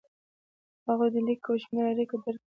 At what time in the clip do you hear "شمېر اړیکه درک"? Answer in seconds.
1.63-2.39